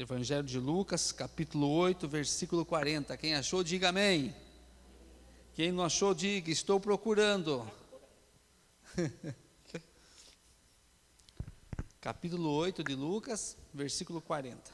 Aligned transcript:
Evangelho 0.00 0.44
de 0.44 0.58
Lucas, 0.58 1.12
capítulo 1.12 1.68
8, 1.68 2.08
versículo 2.08 2.64
40. 2.64 3.14
Quem 3.18 3.34
achou, 3.34 3.62
diga 3.62 3.90
amém. 3.90 4.34
Quem 5.52 5.70
não 5.70 5.84
achou, 5.84 6.14
diga, 6.14 6.50
estou 6.50 6.80
procurando. 6.80 7.70
capítulo 12.00 12.48
8 12.48 12.82
de 12.82 12.94
Lucas, 12.94 13.58
versículo 13.74 14.22
40. 14.22 14.72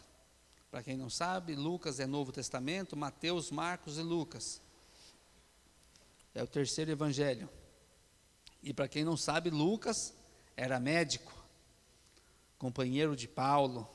Para 0.71 0.85
quem 0.85 0.97
não 0.97 1.11
sabe, 1.11 1.57
Lucas 1.57 1.99
é 1.99 2.07
Novo 2.07 2.31
Testamento, 2.31 2.97
Mateus, 2.97 3.51
Marcos 3.51 3.99
e 3.99 4.03
Lucas. 4.03 4.63
É 6.37 6.41
o 6.41 6.47
terceiro 6.47 6.93
evangelho. 6.93 7.51
E 8.63 8.73
para 8.73 8.87
quem 8.87 9.03
não 9.03 9.17
sabe, 9.17 9.51
Lucas 9.51 10.15
era 10.57 10.79
médico, 10.79 11.35
companheiro 12.61 13.17
de 13.17 13.27
Paulo. 13.27 13.91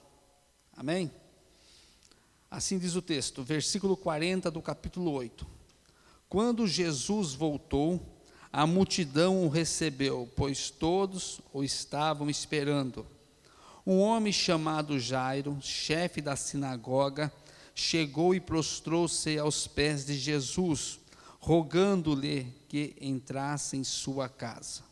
Amém? 0.73 1.20
Assim 2.51 2.77
diz 2.77 2.97
o 2.97 3.01
texto, 3.01 3.43
versículo 3.43 3.95
40 3.95 4.51
do 4.51 4.61
capítulo 4.61 5.09
8. 5.11 5.47
Quando 6.27 6.67
Jesus 6.67 7.33
voltou, 7.33 8.05
a 8.51 8.67
multidão 8.67 9.45
o 9.45 9.47
recebeu, 9.47 10.29
pois 10.35 10.69
todos 10.69 11.39
o 11.53 11.63
estavam 11.63 12.29
esperando. 12.29 13.07
Um 13.87 13.99
homem 13.99 14.33
chamado 14.33 14.99
Jairo, 14.99 15.57
chefe 15.61 16.21
da 16.21 16.35
sinagoga, 16.35 17.31
chegou 17.73 18.35
e 18.35 18.39
prostrou-se 18.41 19.37
aos 19.39 19.65
pés 19.65 20.05
de 20.05 20.19
Jesus, 20.19 20.99
rogando-lhe 21.39 22.53
que 22.67 22.97
entrasse 22.99 23.77
em 23.77 23.83
sua 23.85 24.27
casa. 24.27 24.83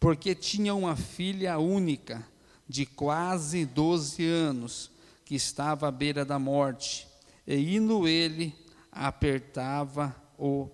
Porque 0.00 0.34
tinha 0.34 0.74
uma 0.74 0.96
filha 0.96 1.56
única, 1.56 2.26
de 2.68 2.84
quase 2.84 3.64
doze 3.64 4.26
anos, 4.26 4.89
que 5.30 5.36
estava 5.36 5.86
à 5.86 5.92
beira 5.92 6.24
da 6.24 6.40
morte. 6.40 7.06
E 7.46 7.76
indo 7.76 8.08
ele, 8.08 8.52
apertava-o, 8.90 10.68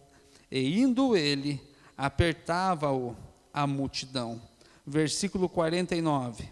e 0.50 0.80
indo 0.80 1.14
ele, 1.14 1.60
apertava-o 1.94 3.14
a 3.52 3.66
multidão. 3.66 4.40
Versículo 4.86 5.46
49. 5.46 6.48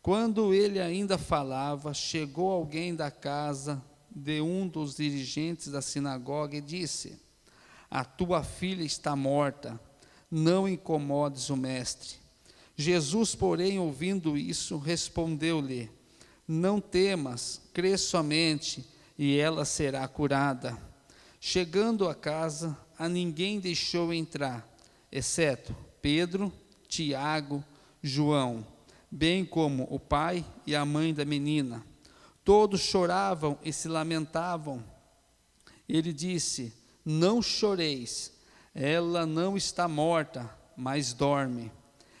Quando 0.00 0.54
ele 0.54 0.78
ainda 0.78 1.18
falava, 1.18 1.92
chegou 1.92 2.52
alguém 2.52 2.94
da 2.94 3.10
casa 3.10 3.82
de 4.08 4.40
um 4.40 4.68
dos 4.68 4.94
dirigentes 4.94 5.66
da 5.66 5.82
sinagoga 5.82 6.56
e 6.56 6.60
disse: 6.60 7.20
a 7.90 8.04
tua 8.04 8.44
filha 8.44 8.84
está 8.84 9.16
morta, 9.16 9.80
não 10.30 10.68
incomodes 10.68 11.50
o 11.50 11.56
mestre. 11.56 12.18
Jesus, 12.76 13.34
porém, 13.34 13.80
ouvindo 13.80 14.38
isso, 14.38 14.78
respondeu-lhe: 14.78 15.95
Não 16.46 16.80
temas, 16.80 17.60
crê 17.72 17.96
somente, 17.98 18.86
e 19.18 19.38
ela 19.38 19.64
será 19.64 20.06
curada. 20.06 20.76
Chegando 21.40 22.08
a 22.08 22.14
casa, 22.14 22.76
a 22.98 23.08
ninguém 23.08 23.60
deixou 23.60 24.12
entrar, 24.12 24.66
exceto 25.10 25.74
Pedro, 26.00 26.52
Tiago, 26.88 27.64
João, 28.02 28.66
bem 29.10 29.44
como 29.44 29.86
o 29.90 29.98
pai 29.98 30.44
e 30.66 30.74
a 30.74 30.84
mãe 30.84 31.12
da 31.12 31.24
menina. 31.24 31.84
Todos 32.44 32.80
choravam 32.80 33.58
e 33.64 33.72
se 33.72 33.88
lamentavam. 33.88 34.84
Ele 35.88 36.12
disse: 36.12 36.72
não 37.04 37.40
choreis, 37.40 38.32
ela 38.74 39.24
não 39.24 39.56
está 39.56 39.86
morta, 39.86 40.50
mas 40.76 41.12
dorme. 41.12 41.70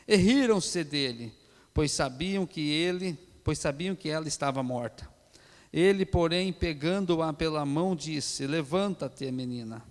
E 0.06 0.14
riram-se 0.14 0.84
dele, 0.84 1.32
pois 1.74 1.90
sabiam 1.90 2.46
que 2.46 2.60
ele, 2.60 3.18
pois 3.46 3.60
sabiam 3.60 3.94
que 3.94 4.08
ela 4.08 4.26
estava 4.26 4.60
morta. 4.60 5.08
Ele, 5.72 6.04
porém, 6.04 6.52
pegando-a 6.52 7.32
pela 7.32 7.64
mão, 7.64 7.94
disse: 7.94 8.44
Levanta-te, 8.44 9.30
menina. 9.30 9.84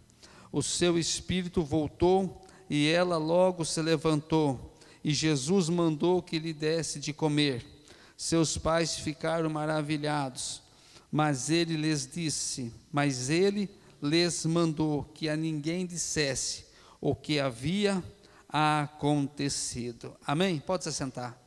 O 0.51 0.61
seu 0.61 0.99
espírito 0.99 1.63
voltou 1.63 2.45
e 2.69 2.89
ela 2.89 3.15
logo 3.15 3.63
se 3.63 3.81
levantou. 3.81 4.75
E 5.01 5.13
Jesus 5.13 5.69
mandou 5.69 6.21
que 6.21 6.37
lhe 6.37 6.51
desse 6.51 6.99
de 6.99 7.13
comer. 7.13 7.65
Seus 8.17 8.57
pais 8.57 8.99
ficaram 8.99 9.49
maravilhados. 9.49 10.61
Mas 11.09 11.49
ele 11.49 11.77
lhes 11.77 12.05
disse: 12.13 12.73
Mas 12.91 13.29
ele 13.29 13.69
lhes 14.03 14.45
mandou 14.45 15.05
que 15.13 15.29
a 15.29 15.37
ninguém 15.37 15.85
dissesse 15.85 16.65
o 16.99 17.15
que 17.15 17.39
havia 17.39 18.03
acontecido. 18.49 20.13
Amém? 20.27 20.59
Pode 20.59 20.83
se 20.83 20.91
sentar. 20.91 21.44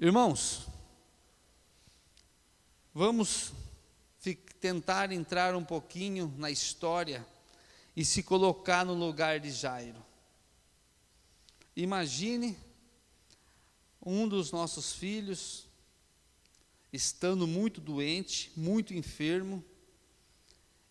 Irmãos, 0.00 0.68
vamos 2.94 3.52
tentar 4.60 5.10
entrar 5.10 5.56
um 5.56 5.64
pouquinho 5.64 6.32
na 6.38 6.52
história 6.52 7.26
e 7.96 8.04
se 8.04 8.22
colocar 8.22 8.86
no 8.86 8.94
lugar 8.94 9.40
de 9.40 9.50
Jairo. 9.50 10.00
Imagine 11.74 12.56
um 14.00 14.28
dos 14.28 14.52
nossos 14.52 14.92
filhos 14.92 15.66
estando 16.92 17.44
muito 17.44 17.80
doente, 17.80 18.52
muito 18.56 18.94
enfermo, 18.94 19.64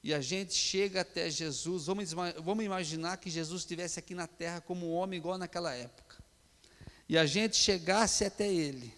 e 0.04 0.14
a 0.14 0.20
gente 0.20 0.54
chega 0.54 1.00
até 1.00 1.30
Jesus, 1.30 1.86
vamos, 1.86 2.12
vamos 2.12 2.66
imaginar 2.66 3.16
que 3.18 3.30
Jesus 3.30 3.62
estivesse 3.62 4.00
aqui 4.00 4.14
na 4.14 4.28
terra 4.28 4.60
como 4.60 4.86
um 4.86 4.94
homem 4.94 5.18
igual 5.18 5.38
naquela 5.38 5.74
época, 5.74 6.07
e 7.08 7.18
a 7.18 7.26
gente 7.26 7.56
chegasse 7.56 8.26
até 8.26 8.52
Ele, 8.52 8.94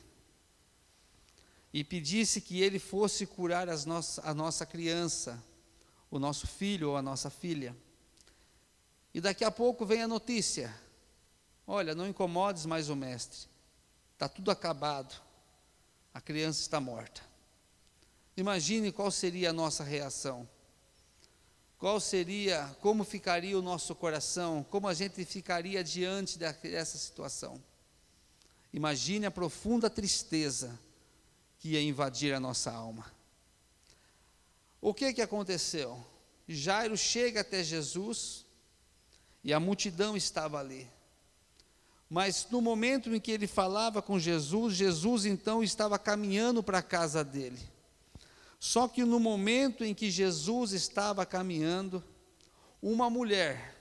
e 1.71 1.83
pedisse 1.83 2.41
que 2.41 2.61
Ele 2.61 2.79
fosse 2.79 3.25
curar 3.25 3.69
as 3.69 3.85
nossa, 3.85 4.21
a 4.27 4.33
nossa 4.33 4.65
criança, 4.65 5.43
o 6.09 6.17
nosso 6.17 6.47
filho 6.47 6.89
ou 6.89 6.97
a 6.97 7.01
nossa 7.01 7.29
filha, 7.29 7.75
e 9.13 9.21
daqui 9.21 9.43
a 9.43 9.51
pouco 9.51 9.85
vem 9.85 10.01
a 10.01 10.07
notícia: 10.07 10.73
olha, 11.65 11.95
não 11.95 12.07
incomodes 12.07 12.65
mais 12.65 12.89
o 12.89 12.95
mestre, 12.95 13.47
está 14.13 14.27
tudo 14.27 14.51
acabado, 14.51 15.15
a 16.13 16.21
criança 16.21 16.61
está 16.61 16.79
morta. 16.79 17.21
Imagine 18.35 18.91
qual 18.91 19.11
seria 19.11 19.49
a 19.49 19.53
nossa 19.53 19.83
reação. 19.83 20.47
Qual 21.77 21.99
seria, 21.99 22.75
como 22.81 23.03
ficaria 23.03 23.57
o 23.57 23.61
nosso 23.61 23.95
coração, 23.95 24.65
como 24.69 24.87
a 24.87 24.93
gente 24.93 25.23
ficaria 25.25 25.83
diante 25.83 26.37
dessa 26.37 26.97
situação. 26.97 27.61
Imagine 28.73 29.25
a 29.25 29.31
profunda 29.31 29.89
tristeza 29.89 30.79
que 31.57 31.69
ia 31.69 31.81
invadir 31.81 32.33
a 32.33 32.39
nossa 32.39 32.71
alma. 32.71 33.11
O 34.81 34.93
que 34.93 35.13
que 35.13 35.21
aconteceu? 35.21 36.03
Jairo 36.47 36.97
chega 36.97 37.41
até 37.41 37.63
Jesus 37.63 38.45
e 39.43 39.53
a 39.53 39.59
multidão 39.59 40.15
estava 40.15 40.59
ali. 40.59 40.89
Mas 42.09 42.47
no 42.49 42.61
momento 42.61 43.13
em 43.13 43.19
que 43.19 43.31
ele 43.31 43.45
falava 43.45 44.01
com 44.01 44.17
Jesus, 44.17 44.73
Jesus 44.75 45.25
então 45.25 45.61
estava 45.61 45.99
caminhando 45.99 46.63
para 46.63 46.79
a 46.79 46.83
casa 46.83 47.23
dele. 47.23 47.59
Só 48.59 48.87
que 48.87 49.05
no 49.05 49.19
momento 49.19 49.83
em 49.83 49.93
que 49.93 50.09
Jesus 50.09 50.73
estava 50.73 51.25
caminhando, 51.25 52.03
uma 52.81 53.09
mulher 53.09 53.75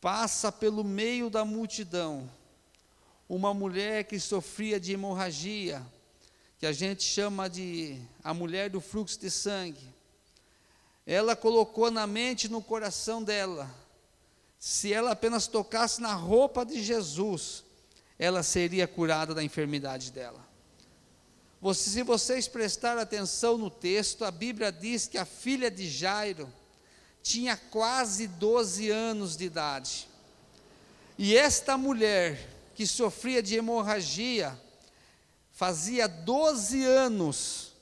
passa 0.00 0.50
pelo 0.50 0.82
meio 0.82 1.28
da 1.28 1.44
multidão, 1.44 2.28
uma 3.34 3.54
mulher 3.54 4.04
que 4.04 4.20
sofria 4.20 4.78
de 4.78 4.92
hemorragia, 4.92 5.82
que 6.58 6.66
a 6.66 6.72
gente 6.72 7.02
chama 7.02 7.48
de 7.48 7.98
a 8.22 8.34
mulher 8.34 8.68
do 8.68 8.78
fluxo 8.78 9.18
de 9.18 9.30
sangue. 9.30 9.88
Ela 11.06 11.34
colocou 11.34 11.90
na 11.90 12.06
mente 12.06 12.46
no 12.46 12.60
coração 12.60 13.22
dela, 13.22 13.74
se 14.58 14.92
ela 14.92 15.12
apenas 15.12 15.46
tocasse 15.46 15.98
na 15.98 16.12
roupa 16.12 16.62
de 16.62 16.82
Jesus, 16.82 17.64
ela 18.18 18.42
seria 18.42 18.86
curada 18.86 19.34
da 19.34 19.42
enfermidade 19.42 20.12
dela. 20.12 20.46
Você, 21.58 21.88
se 21.88 22.02
vocês 22.02 22.46
prestarem 22.46 23.02
atenção 23.02 23.56
no 23.56 23.70
texto, 23.70 24.26
a 24.26 24.30
Bíblia 24.30 24.70
diz 24.70 25.06
que 25.06 25.16
a 25.16 25.24
filha 25.24 25.70
de 25.70 25.88
Jairo 25.88 26.52
tinha 27.22 27.56
quase 27.56 28.26
12 28.26 28.90
anos 28.90 29.38
de 29.38 29.46
idade. 29.46 30.06
E 31.16 31.34
esta 31.34 31.78
mulher, 31.78 32.52
que 32.74 32.86
sofria 32.86 33.42
de 33.42 33.56
hemorragia, 33.56 34.58
fazia 35.52 36.08
12 36.08 36.84
anos 36.84 37.72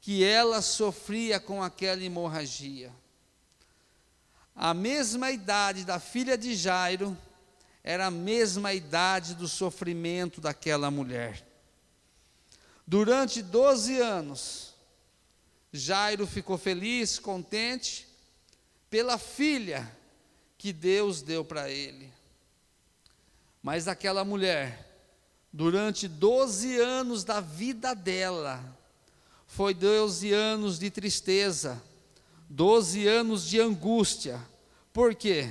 que 0.00 0.24
ela 0.24 0.60
sofria 0.60 1.40
com 1.40 1.62
aquela 1.62 2.02
hemorragia. 2.02 2.92
A 4.54 4.72
mesma 4.72 5.30
idade 5.30 5.84
da 5.84 5.98
filha 5.98 6.36
de 6.38 6.54
Jairo 6.54 7.16
era 7.82 8.06
a 8.06 8.10
mesma 8.10 8.72
idade 8.72 9.34
do 9.34 9.48
sofrimento 9.48 10.40
daquela 10.40 10.90
mulher. 10.90 11.44
Durante 12.86 13.42
12 13.42 14.00
anos, 14.00 14.74
Jairo 15.72 16.26
ficou 16.26 16.56
feliz, 16.56 17.18
contente, 17.18 18.06
pela 18.88 19.18
filha 19.18 19.90
que 20.56 20.72
Deus 20.72 21.20
deu 21.20 21.44
para 21.44 21.68
ele. 21.68 22.12
Mas 23.64 23.88
aquela 23.88 24.26
mulher 24.26 24.84
durante 25.50 26.06
12 26.06 26.78
anos 26.78 27.24
da 27.24 27.40
vida 27.40 27.94
dela, 27.94 28.62
foi 29.46 29.72
12 29.72 30.30
anos 30.34 30.78
de 30.78 30.90
tristeza, 30.90 31.82
12 32.50 33.08
anos 33.08 33.46
de 33.46 33.58
angústia. 33.58 34.38
Por 34.92 35.14
quê? 35.14 35.48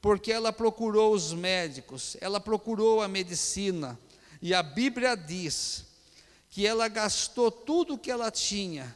Porque 0.00 0.30
ela 0.30 0.52
procurou 0.52 1.12
os 1.12 1.32
médicos, 1.32 2.16
ela 2.20 2.38
procurou 2.38 3.02
a 3.02 3.08
medicina, 3.08 3.98
e 4.40 4.54
a 4.54 4.62
Bíblia 4.62 5.16
diz 5.16 5.84
que 6.48 6.64
ela 6.64 6.86
gastou 6.86 7.50
tudo 7.50 7.94
o 7.94 7.98
que 7.98 8.10
ela 8.12 8.30
tinha 8.30 8.94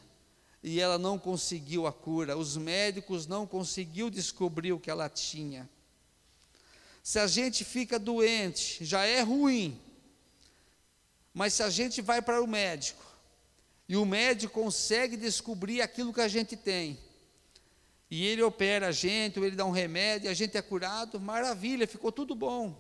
e 0.63 0.81
ela 0.81 0.99
não 0.99 1.19
conseguiu 1.19 1.85
a 1.85 1.93
cura, 1.93 2.37
os 2.37 2.57
médicos 2.57 3.27
não 3.27 3.45
conseguiu 3.45 4.09
descobrir 4.09 4.73
o 4.73 4.79
que 4.79 4.89
ela 4.89 5.09
tinha. 5.09 5.69
Se 7.07 7.21
a 7.21 7.29
gente 7.29 7.65
fica 7.65 8.01
doente, 8.01 8.85
já 8.85 9.07
é 9.07 9.21
ruim. 9.21 9.81
Mas 11.33 11.55
se 11.55 11.63
a 11.63 11.71
gente 11.71 12.03
vai 12.03 12.21
para 12.21 12.43
o 12.43 12.49
médico 12.49 13.01
e 13.89 13.97
o 13.97 14.05
médico 14.05 14.61
consegue 14.61 15.17
descobrir 15.17 15.81
aquilo 15.81 16.13
que 16.13 16.21
a 16.21 16.27
gente 16.27 16.57
tem, 16.57 16.99
e 18.11 18.27
ele 18.27 18.43
opera 18.43 18.89
a 18.89 18.91
gente, 18.91 19.39
ou 19.39 19.47
ele 19.47 19.55
dá 19.55 19.65
um 19.65 19.71
remédio, 19.71 20.29
a 20.29 20.35
gente 20.35 20.59
é 20.59 20.63
curado, 20.63 21.21
maravilha, 21.21 21.87
ficou 21.87 22.11
tudo 22.11 22.35
bom. 22.35 22.77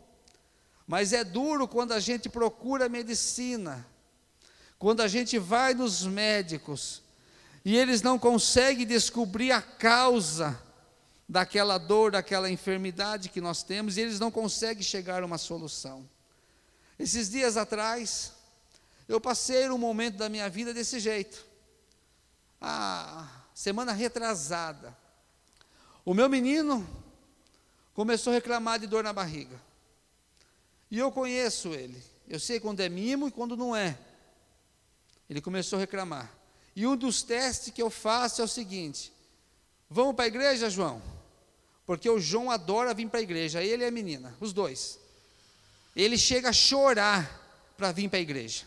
Mas 0.88 1.12
é 1.12 1.22
duro 1.22 1.68
quando 1.68 1.92
a 1.92 2.00
gente 2.00 2.28
procura 2.28 2.88
medicina, 2.88 3.86
quando 4.76 5.02
a 5.02 5.06
gente 5.06 5.38
vai 5.38 5.72
nos 5.72 6.04
médicos 6.04 7.00
e 7.64 7.76
eles 7.76 8.02
não 8.02 8.18
conseguem 8.18 8.84
descobrir 8.84 9.52
a 9.52 9.62
causa 9.62 10.65
daquela 11.28 11.78
dor, 11.78 12.12
daquela 12.12 12.50
enfermidade 12.50 13.28
que 13.28 13.40
nós 13.40 13.62
temos, 13.62 13.96
e 13.96 14.00
eles 14.00 14.20
não 14.20 14.30
conseguem 14.30 14.82
chegar 14.82 15.22
a 15.22 15.26
uma 15.26 15.38
solução. 15.38 16.08
Esses 16.98 17.28
dias 17.28 17.56
atrás, 17.56 18.32
eu 19.08 19.20
passei 19.20 19.68
um 19.68 19.78
momento 19.78 20.16
da 20.16 20.28
minha 20.28 20.48
vida 20.48 20.72
desse 20.72 20.98
jeito. 21.00 21.44
A 22.60 23.28
semana 23.54 23.92
retrasada, 23.92 24.96
o 26.04 26.14
meu 26.14 26.28
menino 26.28 26.86
começou 27.92 28.30
a 28.30 28.34
reclamar 28.34 28.78
de 28.78 28.86
dor 28.86 29.02
na 29.02 29.12
barriga. 29.12 29.60
E 30.90 30.98
eu 30.98 31.10
conheço 31.10 31.74
ele. 31.74 32.02
Eu 32.28 32.38
sei 32.38 32.60
quando 32.60 32.80
é 32.80 32.88
mimo 32.88 33.28
e 33.28 33.30
quando 33.30 33.56
não 33.56 33.74
é. 33.74 33.98
Ele 35.28 35.40
começou 35.40 35.76
a 35.76 35.80
reclamar. 35.80 36.32
E 36.74 36.86
um 36.86 36.96
dos 36.96 37.22
testes 37.22 37.72
que 37.72 37.82
eu 37.82 37.90
faço 37.90 38.40
é 38.40 38.44
o 38.44 38.48
seguinte: 38.48 39.12
Vamos 39.88 40.14
para 40.14 40.24
a 40.24 40.28
igreja, 40.28 40.70
João? 40.70 41.00
Porque 41.86 42.10
o 42.10 42.18
João 42.18 42.50
adora 42.50 42.92
vir 42.92 43.08
para 43.08 43.20
a 43.20 43.22
igreja, 43.22 43.62
ele 43.62 43.84
e 43.84 43.86
a 43.86 43.90
menina, 43.90 44.36
os 44.40 44.52
dois. 44.52 44.98
Ele 45.94 46.18
chega 46.18 46.50
a 46.50 46.52
chorar 46.52 47.72
para 47.76 47.92
vir 47.92 48.10
para 48.10 48.18
a 48.18 48.22
igreja. 48.22 48.64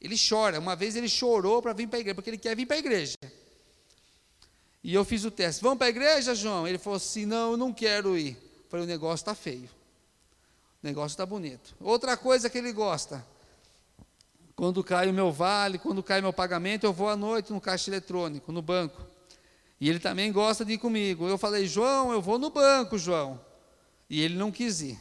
Ele 0.00 0.16
chora. 0.16 0.58
Uma 0.58 0.76
vez 0.76 0.94
ele 0.96 1.08
chorou 1.08 1.60
para 1.60 1.72
vir 1.72 1.88
para 1.88 1.98
a 1.98 2.00
igreja, 2.00 2.14
porque 2.14 2.30
ele 2.30 2.38
quer 2.38 2.54
vir 2.54 2.66
para 2.66 2.76
a 2.76 2.78
igreja. 2.78 3.16
E 4.82 4.94
eu 4.94 5.04
fiz 5.04 5.24
o 5.24 5.30
teste. 5.30 5.62
Vamos 5.62 5.78
para 5.78 5.88
a 5.88 5.90
igreja, 5.90 6.34
João? 6.34 6.68
Ele 6.68 6.78
falou 6.78 6.96
assim: 6.96 7.26
Não, 7.26 7.52
eu 7.52 7.56
não 7.56 7.72
quero 7.72 8.16
ir. 8.16 8.32
Eu 8.32 8.70
falei: 8.70 8.86
O 8.86 8.88
negócio 8.88 9.22
está 9.22 9.34
feio. 9.34 9.68
O 10.82 10.86
negócio 10.86 11.14
está 11.14 11.26
bonito. 11.26 11.74
Outra 11.80 12.16
coisa 12.16 12.48
que 12.48 12.58
ele 12.58 12.72
gosta. 12.72 13.24
Quando 14.56 14.84
cai 14.84 15.08
o 15.08 15.12
meu 15.12 15.32
vale, 15.32 15.78
quando 15.78 16.02
cai 16.02 16.20
meu 16.20 16.32
pagamento, 16.32 16.84
eu 16.84 16.92
vou 16.92 17.08
à 17.08 17.16
noite 17.16 17.52
no 17.52 17.60
caixa 17.60 17.90
eletrônico, 17.90 18.52
no 18.52 18.60
banco. 18.60 19.09
E 19.80 19.88
ele 19.88 19.98
também 19.98 20.30
gosta 20.30 20.64
de 20.64 20.74
ir 20.74 20.78
comigo. 20.78 21.26
Eu 21.26 21.38
falei, 21.38 21.66
João, 21.66 22.12
eu 22.12 22.20
vou 22.20 22.38
no 22.38 22.50
banco, 22.50 22.98
João. 22.98 23.40
E 24.08 24.20
ele 24.20 24.34
não 24.34 24.52
quis 24.52 24.82
ir. 24.82 25.00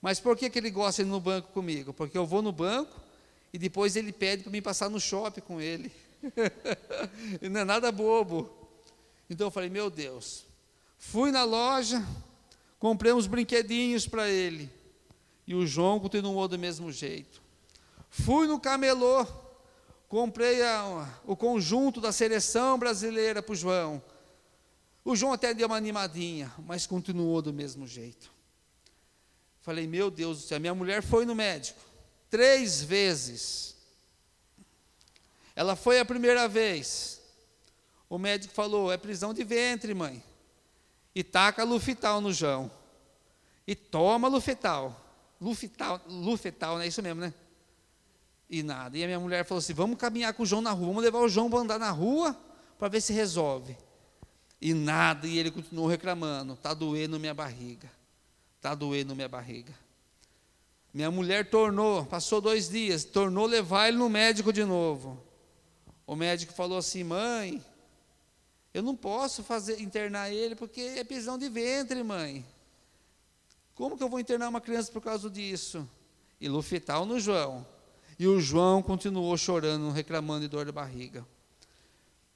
Mas 0.00 0.20
por 0.20 0.36
que, 0.36 0.48
que 0.48 0.58
ele 0.58 0.70
gosta 0.70 1.02
de 1.02 1.08
ir 1.08 1.10
no 1.10 1.20
banco 1.20 1.48
comigo? 1.48 1.92
Porque 1.92 2.16
eu 2.16 2.24
vou 2.24 2.40
no 2.40 2.52
banco 2.52 3.00
e 3.52 3.58
depois 3.58 3.96
ele 3.96 4.12
pede 4.12 4.44
para 4.44 4.52
mim 4.52 4.62
passar 4.62 4.88
no 4.88 5.00
shopping 5.00 5.40
com 5.40 5.60
ele. 5.60 5.90
não 7.50 7.60
é 7.60 7.64
nada 7.64 7.90
bobo. 7.90 8.50
Então 9.28 9.48
eu 9.48 9.50
falei, 9.50 9.68
meu 9.68 9.90
Deus. 9.90 10.44
Fui 10.98 11.32
na 11.32 11.42
loja, 11.42 12.06
comprei 12.78 13.12
uns 13.12 13.26
brinquedinhos 13.26 14.06
para 14.06 14.28
ele. 14.28 14.70
E 15.46 15.54
o 15.54 15.66
João 15.66 15.98
continuou 15.98 16.46
do 16.46 16.56
mesmo 16.56 16.92
jeito. 16.92 17.42
Fui 18.08 18.46
no 18.46 18.60
camelô, 18.60 19.26
comprei 20.08 20.62
a, 20.62 21.08
o 21.26 21.34
conjunto 21.34 22.00
da 22.00 22.12
seleção 22.12 22.78
brasileira 22.78 23.42
para 23.42 23.52
o 23.52 23.56
João. 23.56 24.02
O 25.04 25.16
João 25.16 25.32
até 25.32 25.52
deu 25.52 25.66
uma 25.66 25.76
animadinha, 25.76 26.52
mas 26.66 26.86
continuou 26.86 27.42
do 27.42 27.52
mesmo 27.52 27.86
jeito. 27.86 28.30
Falei, 29.60 29.86
meu 29.86 30.10
Deus 30.10 30.40
do 30.40 30.46
céu, 30.46 30.60
minha 30.60 30.74
mulher 30.74 31.02
foi 31.02 31.24
no 31.24 31.34
médico 31.34 31.92
três 32.32 32.82
vezes. 32.82 33.76
Ela 35.54 35.76
foi 35.76 36.00
a 36.00 36.04
primeira 36.04 36.48
vez. 36.48 37.20
O 38.08 38.16
médico 38.16 38.54
falou: 38.54 38.90
é 38.90 38.96
prisão 38.96 39.34
de 39.34 39.44
ventre, 39.44 39.92
mãe. 39.92 40.24
E 41.14 41.22
taca 41.22 41.62
lufetal 41.62 42.22
no 42.22 42.32
João. 42.32 42.70
E 43.66 43.74
toma 43.74 44.28
lufetal. 44.28 44.98
Lufetal, 45.38 46.00
lufetal, 46.06 46.76
não 46.76 46.82
é 46.82 46.86
isso 46.86 47.02
mesmo, 47.02 47.20
né? 47.20 47.34
E 48.48 48.62
nada. 48.62 48.96
E 48.96 49.04
a 49.04 49.06
minha 49.06 49.20
mulher 49.20 49.44
falou 49.44 49.58
assim: 49.58 49.74
vamos 49.74 49.98
caminhar 49.98 50.32
com 50.32 50.42
o 50.42 50.46
João 50.46 50.62
na 50.62 50.70
rua, 50.70 50.86
vamos 50.86 51.02
levar 51.02 51.18
o 51.18 51.28
João 51.28 51.50
para 51.50 51.58
andar 51.58 51.78
na 51.78 51.90
rua 51.90 52.34
para 52.78 52.88
ver 52.88 53.02
se 53.02 53.12
resolve. 53.12 53.76
E 54.64 54.72
nada, 54.72 55.26
e 55.26 55.38
ele 55.38 55.50
continuou 55.50 55.88
reclamando: 55.88 56.52
está 56.52 56.72
doendo 56.72 57.18
minha 57.18 57.34
barriga, 57.34 57.90
está 58.56 58.76
doendo 58.76 59.12
minha 59.16 59.28
barriga. 59.28 59.74
Minha 60.94 61.10
mulher 61.10 61.50
tornou, 61.50 62.06
passou 62.06 62.40
dois 62.40 62.68
dias, 62.68 63.04
tornou 63.04 63.44
levar 63.46 63.88
ele 63.88 63.96
no 63.96 64.08
médico 64.08 64.52
de 64.52 64.64
novo. 64.64 65.20
O 66.06 66.14
médico 66.14 66.52
falou 66.52 66.78
assim: 66.78 67.02
mãe, 67.02 67.60
eu 68.72 68.84
não 68.84 68.94
posso 68.94 69.42
fazer 69.42 69.80
internar 69.80 70.30
ele 70.32 70.54
porque 70.54 70.80
é 70.80 71.02
prisão 71.02 71.36
de 71.36 71.48
ventre, 71.48 72.00
mãe. 72.04 72.46
Como 73.74 73.96
que 73.96 74.04
eu 74.04 74.08
vou 74.08 74.20
internar 74.20 74.48
uma 74.48 74.60
criança 74.60 74.92
por 74.92 75.02
causa 75.02 75.28
disso? 75.28 75.88
E 76.40 76.48
Lufetal 76.48 77.04
no 77.04 77.18
João. 77.18 77.66
E 78.16 78.28
o 78.28 78.38
João 78.38 78.80
continuou 78.80 79.36
chorando, 79.36 79.90
reclamando 79.90 80.42
de 80.42 80.48
dor 80.48 80.66
de 80.66 80.70
barriga. 80.70 81.26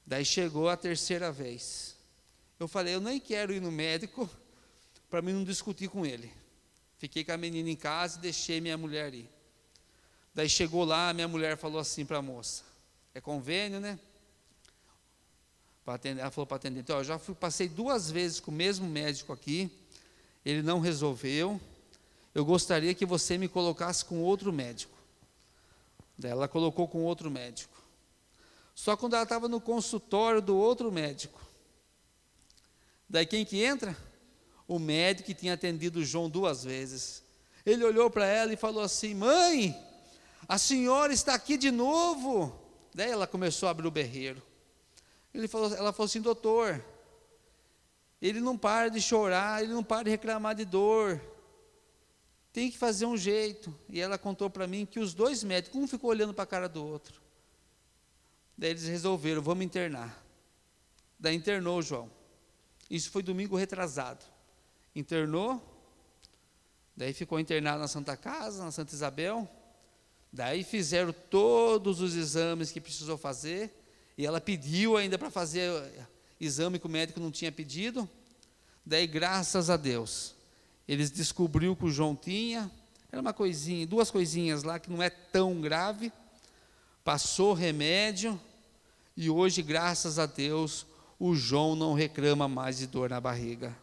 Daí 0.05 0.25
chegou 0.25 0.67
a 0.67 0.75
terceira 0.75 1.31
vez. 1.31 1.96
Eu 2.59 2.67
falei, 2.67 2.95
eu 2.95 3.01
nem 3.01 3.19
quero 3.19 3.53
ir 3.53 3.61
no 3.61 3.71
médico 3.71 4.29
para 5.09 5.21
mim 5.21 5.33
não 5.33 5.43
discutir 5.43 5.89
com 5.89 6.05
ele. 6.05 6.31
Fiquei 6.97 7.23
com 7.23 7.31
a 7.31 7.37
menina 7.37 7.69
em 7.69 7.75
casa 7.75 8.17
e 8.17 8.21
deixei 8.21 8.59
minha 8.59 8.77
mulher 8.77 9.13
ir. 9.13 9.29
Daí 10.33 10.49
chegou 10.49 10.83
lá, 10.83 11.13
minha 11.13 11.27
mulher 11.27 11.57
falou 11.57 11.79
assim 11.79 12.05
para 12.05 12.17
a 12.17 12.21
moça: 12.21 12.63
É 13.13 13.21
convênio, 13.21 13.79
né? 13.79 13.99
Ela 16.03 16.29
falou 16.29 16.45
para 16.45 16.57
atender. 16.57 16.81
Então, 16.81 16.97
eu 16.97 17.03
já 17.03 17.17
fui, 17.17 17.33
passei 17.33 17.69
duas 17.69 18.11
vezes 18.11 18.41
com 18.41 18.51
o 18.51 18.53
mesmo 18.53 18.85
médico 18.85 19.31
aqui, 19.31 19.71
ele 20.45 20.61
não 20.61 20.81
resolveu. 20.81 21.61
Eu 22.35 22.43
gostaria 22.43 22.93
que 22.93 23.05
você 23.05 23.37
me 23.37 23.47
colocasse 23.47 24.03
com 24.03 24.21
outro 24.21 24.51
médico. 24.51 24.93
Daí 26.17 26.31
ela 26.31 26.47
colocou 26.47 26.87
com 26.89 27.03
outro 27.03 27.31
médico. 27.31 27.73
Só 28.75 28.97
quando 28.97 29.13
ela 29.13 29.23
estava 29.23 29.47
no 29.47 29.61
consultório 29.61 30.41
do 30.41 30.57
outro 30.57 30.91
médico, 30.91 31.41
Daí 33.09 33.25
quem 33.25 33.45
que 33.45 33.63
entra? 33.63 33.95
O 34.67 34.79
médico 34.79 35.27
que 35.27 35.33
tinha 35.33 35.53
atendido 35.53 36.03
João 36.03 36.29
duas 36.29 36.63
vezes. 36.63 37.23
Ele 37.65 37.83
olhou 37.83 38.09
para 38.09 38.25
ela 38.25 38.51
e 38.53 38.57
falou 38.57 38.83
assim: 38.83 39.13
Mãe, 39.13 39.75
a 40.47 40.57
senhora 40.57 41.13
está 41.13 41.33
aqui 41.33 41.57
de 41.57 41.71
novo. 41.71 42.57
Daí 42.93 43.09
ela 43.09 43.27
começou 43.27 43.67
a 43.67 43.71
abrir 43.71 43.87
o 43.87 43.91
berreiro. 43.91 44.41
Ele 45.33 45.47
falou, 45.47 45.73
ela 45.73 45.93
falou 45.93 46.05
assim: 46.05 46.21
Doutor, 46.21 46.83
ele 48.21 48.41
não 48.41 48.57
para 48.57 48.89
de 48.89 49.01
chorar, 49.01 49.63
ele 49.63 49.73
não 49.73 49.83
para 49.83 50.03
de 50.03 50.09
reclamar 50.09 50.55
de 50.55 50.65
dor. 50.65 51.21
Tem 52.51 52.71
que 52.71 52.77
fazer 52.77 53.05
um 53.05 53.15
jeito. 53.15 53.73
E 53.89 54.01
ela 54.01 54.17
contou 54.17 54.49
para 54.49 54.65
mim 54.65 54.85
que 54.85 54.99
os 54.99 55.13
dois 55.13 55.43
médicos, 55.43 55.79
um 55.79 55.87
ficou 55.87 56.09
olhando 56.09 56.33
para 56.33 56.43
a 56.43 56.47
cara 56.47 56.67
do 56.67 56.83
outro. 56.85 57.21
Daí 58.57 58.71
eles 58.71 58.87
resolveram: 58.87 59.41
vamos 59.41 59.63
internar. 59.63 60.25
Daí 61.19 61.35
internou 61.35 61.79
o 61.79 61.81
João. 61.81 62.16
Isso 62.89 63.09
foi 63.11 63.21
domingo 63.21 63.55
retrasado. 63.55 64.23
Internou, 64.95 65.61
daí 66.95 67.13
ficou 67.13 67.39
internado 67.39 67.79
na 67.79 67.87
Santa 67.87 68.15
Casa, 68.15 68.63
na 68.63 68.71
Santa 68.71 68.93
Isabel. 68.93 69.47
Daí 70.31 70.63
fizeram 70.63 71.13
todos 71.29 72.01
os 72.01 72.15
exames 72.15 72.71
que 72.71 72.81
precisou 72.81 73.17
fazer, 73.17 73.73
e 74.17 74.25
ela 74.25 74.41
pediu 74.41 74.97
ainda 74.97 75.17
para 75.17 75.29
fazer 75.29 75.71
exame 76.39 76.79
que 76.79 76.85
o 76.85 76.89
médico 76.89 77.19
não 77.19 77.31
tinha 77.31 77.51
pedido. 77.51 78.09
Daí, 78.85 79.05
graças 79.05 79.69
a 79.69 79.77
Deus, 79.77 80.35
eles 80.87 81.11
descobriu 81.11 81.75
que 81.75 81.85
o 81.85 81.91
João 81.91 82.15
tinha, 82.15 82.71
era 83.11 83.21
uma 83.21 83.33
coisinha, 83.33 83.85
duas 83.85 84.09
coisinhas 84.11 84.63
lá 84.63 84.79
que 84.79 84.89
não 84.89 85.01
é 85.01 85.09
tão 85.09 85.59
grave. 85.61 86.11
Passou 87.03 87.53
remédio 87.53 88.39
e 89.15 89.29
hoje, 89.29 89.61
graças 89.61 90.19
a 90.19 90.25
Deus, 90.25 90.85
o 91.19 91.35
João 91.35 91.75
não 91.75 91.93
reclama 91.93 92.47
mais 92.47 92.77
de 92.77 92.87
dor 92.87 93.09
na 93.09 93.19
barriga. 93.19 93.75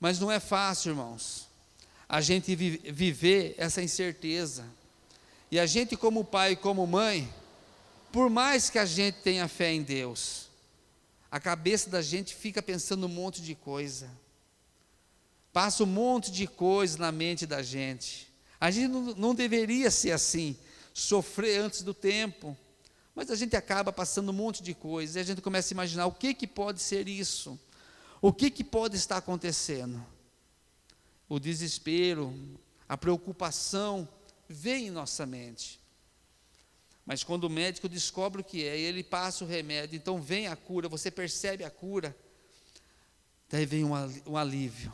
Mas 0.00 0.18
não 0.18 0.30
é 0.30 0.40
fácil, 0.40 0.90
irmãos. 0.90 1.46
a 2.08 2.20
gente 2.20 2.54
viver 2.54 3.54
essa 3.58 3.82
incerteza. 3.82 4.64
E 5.50 5.58
a 5.58 5.66
gente, 5.66 5.96
como 5.96 6.24
pai 6.24 6.52
e 6.52 6.56
como 6.56 6.86
mãe, 6.86 7.32
por 8.12 8.30
mais 8.30 8.70
que 8.70 8.78
a 8.78 8.84
gente 8.84 9.16
tenha 9.22 9.48
fé 9.48 9.72
em 9.72 9.82
Deus, 9.82 10.48
a 11.30 11.40
cabeça 11.40 11.90
da 11.90 12.00
gente 12.00 12.34
fica 12.34 12.62
pensando 12.62 13.06
um 13.06 13.10
monte 13.10 13.42
de 13.42 13.54
coisa. 13.54 14.10
Passa 15.52 15.82
um 15.82 15.86
monte 15.86 16.30
de 16.30 16.46
coisa 16.46 16.98
na 16.98 17.10
mente 17.10 17.46
da 17.46 17.62
gente. 17.62 18.28
A 18.60 18.70
gente 18.70 18.88
não, 18.88 19.02
não 19.14 19.34
deveria 19.34 19.90
ser 19.90 20.12
assim, 20.12 20.56
sofrer 20.94 21.60
antes 21.60 21.82
do 21.82 21.92
tempo. 21.92 22.56
Mas 23.16 23.30
a 23.30 23.34
gente 23.34 23.56
acaba 23.56 23.90
passando 23.90 24.28
um 24.28 24.34
monte 24.34 24.62
de 24.62 24.74
coisa 24.74 25.18
e 25.18 25.22
a 25.22 25.24
gente 25.24 25.40
começa 25.40 25.72
a 25.72 25.74
imaginar 25.74 26.04
o 26.04 26.12
que, 26.12 26.34
que 26.34 26.46
pode 26.46 26.82
ser 26.82 27.08
isso, 27.08 27.58
o 28.20 28.30
que, 28.30 28.50
que 28.50 28.62
pode 28.62 28.94
estar 28.94 29.16
acontecendo. 29.16 30.04
O 31.26 31.40
desespero, 31.40 32.58
a 32.86 32.94
preocupação 32.98 34.06
vem 34.46 34.88
em 34.88 34.90
nossa 34.90 35.24
mente. 35.24 35.80
Mas 37.06 37.24
quando 37.24 37.44
o 37.44 37.50
médico 37.50 37.88
descobre 37.88 38.42
o 38.42 38.44
que 38.44 38.64
é, 38.64 38.78
ele 38.78 39.02
passa 39.02 39.44
o 39.44 39.48
remédio, 39.48 39.96
então 39.96 40.20
vem 40.20 40.48
a 40.48 40.54
cura, 40.54 40.86
você 40.86 41.10
percebe 41.10 41.64
a 41.64 41.70
cura, 41.70 42.14
daí 43.48 43.64
vem 43.64 43.82
um 44.26 44.36
alívio. 44.36 44.92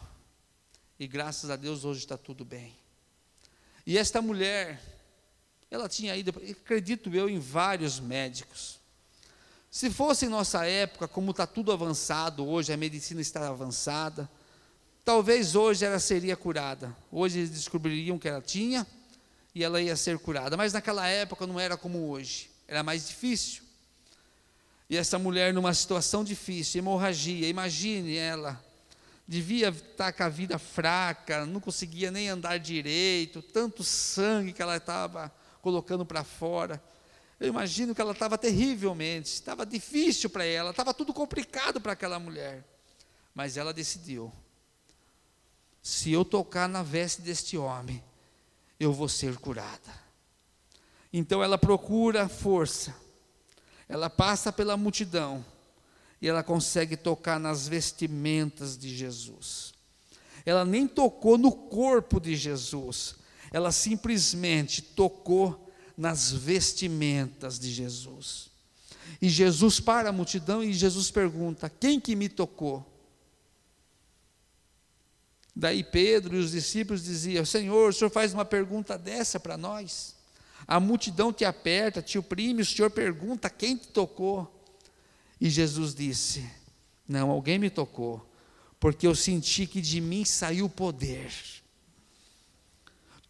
E 0.96 1.08
graças 1.08 1.50
a 1.50 1.56
Deus 1.56 1.84
hoje 1.84 2.00
está 2.00 2.16
tudo 2.16 2.44
bem. 2.44 2.72
E 3.84 3.98
esta 3.98 4.22
mulher, 4.22 4.80
ela 5.72 5.88
tinha 5.88 6.14
ido, 6.14 6.34
acredito 6.50 7.08
eu, 7.14 7.30
em 7.30 7.38
vários 7.38 7.98
médicos. 7.98 8.78
Se 9.70 9.88
fosse 9.88 10.26
em 10.26 10.28
nossa 10.28 10.66
época, 10.66 11.08
como 11.08 11.30
está 11.30 11.46
tudo 11.46 11.72
avançado 11.72 12.46
hoje, 12.46 12.74
a 12.74 12.76
medicina 12.76 13.22
está 13.22 13.48
avançada, 13.48 14.28
talvez 15.02 15.56
hoje 15.56 15.82
ela 15.86 15.98
seria 15.98 16.36
curada. 16.36 16.94
Hoje 17.10 17.38
eles 17.38 17.50
descobririam 17.52 18.18
que 18.18 18.28
ela 18.28 18.42
tinha 18.42 18.86
e 19.54 19.64
ela 19.64 19.80
ia 19.80 19.96
ser 19.96 20.18
curada. 20.18 20.58
Mas 20.58 20.74
naquela 20.74 21.06
época 21.08 21.46
não 21.46 21.58
era 21.58 21.74
como 21.74 22.10
hoje, 22.10 22.50
era 22.68 22.82
mais 22.82 23.08
difícil. 23.08 23.62
E 24.90 24.96
essa 24.98 25.18
mulher, 25.18 25.54
numa 25.54 25.72
situação 25.72 26.22
difícil, 26.22 26.80
hemorragia, 26.80 27.48
imagine 27.48 28.14
ela, 28.14 28.62
devia 29.26 29.70
estar 29.70 30.12
com 30.12 30.22
a 30.22 30.28
vida 30.28 30.58
fraca, 30.58 31.46
não 31.46 31.60
conseguia 31.60 32.10
nem 32.10 32.28
andar 32.28 32.58
direito, 32.58 33.40
tanto 33.40 33.82
sangue 33.82 34.52
que 34.52 34.60
ela 34.60 34.76
estava 34.76 35.32
colocando 35.62 36.04
para 36.04 36.25
fora. 36.25 36.83
Eu 37.40 37.49
imagino 37.49 37.95
que 37.95 38.00
ela 38.00 38.12
estava 38.12 38.37
terrivelmente, 38.37 39.33
estava 39.33 39.64
difícil 39.64 40.28
para 40.28 40.45
ela, 40.45 40.71
estava 40.71 40.92
tudo 40.92 41.14
complicado 41.14 41.81
para 41.81 41.92
aquela 41.92 42.19
mulher. 42.19 42.64
Mas 43.35 43.57
ela 43.57 43.73
decidiu: 43.73 44.31
se 45.81 46.12
eu 46.12 46.25
tocar 46.25 46.69
na 46.69 46.83
veste 46.83 47.23
deste 47.23 47.57
homem, 47.57 48.04
eu 48.78 48.92
vou 48.92 49.09
ser 49.09 49.37
curada. 49.38 50.02
Então 51.12 51.42
ela 51.42 51.57
procura 51.57 52.28
força, 52.28 52.95
ela 53.88 54.11
passa 54.11 54.52
pela 54.52 54.76
multidão 54.76 55.45
e 56.21 56.28
ela 56.28 56.42
consegue 56.42 56.97
tocar 56.97 57.38
nas 57.38 57.69
vestimentas 57.69 58.76
de 58.76 58.95
Jesus. 58.95 59.75
Ela 60.45 60.64
nem 60.64 60.88
tocou 60.88 61.37
no 61.37 61.52
corpo 61.52 62.21
de 62.21 62.35
Jesus, 62.35 63.16
ela 63.52 63.71
simplesmente 63.71 64.80
tocou 64.80 65.71
nas 65.97 66.32
vestimentas 66.32 67.59
de 67.59 67.71
Jesus. 67.71 68.50
E 69.21 69.28
Jesus 69.28 69.78
para 69.78 70.09
a 70.09 70.12
multidão 70.12 70.64
e 70.64 70.73
Jesus 70.73 71.11
pergunta: 71.11 71.71
Quem 71.71 72.00
que 72.00 72.16
me 72.16 72.28
tocou? 72.28 72.87
Daí 75.54 75.85
Pedro 75.85 76.35
e 76.35 76.38
os 76.38 76.52
discípulos 76.52 77.04
diziam: 77.04 77.44
Senhor, 77.44 77.90
o 77.90 77.92
senhor 77.92 78.11
faz 78.11 78.32
uma 78.32 78.44
pergunta 78.44 78.97
dessa 78.97 79.38
para 79.38 79.56
nós? 79.56 80.16
A 80.66 80.80
multidão 80.80 81.32
te 81.32 81.44
aperta, 81.44 82.00
te 82.00 82.18
oprime, 82.18 82.62
o 82.62 82.66
senhor 82.66 82.90
pergunta 82.90 83.50
quem 83.50 83.76
te 83.76 83.88
tocou? 83.88 84.50
E 85.40 85.50
Jesus 85.50 85.94
disse: 85.94 86.49
Não, 87.06 87.30
alguém 87.30 87.59
me 87.59 87.68
tocou, 87.68 88.26
porque 88.80 89.06
eu 89.06 89.14
senti 89.14 89.66
que 89.66 89.80
de 89.82 90.00
mim 90.00 90.25
saiu 90.25 90.68
poder. 90.71 91.62